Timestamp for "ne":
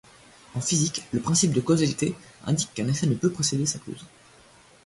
3.05-3.13